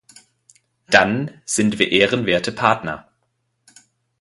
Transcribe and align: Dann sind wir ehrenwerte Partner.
Dann 0.87 1.39
sind 1.45 1.77
wir 1.77 1.91
ehrenwerte 1.91 2.51
Partner. 2.51 3.07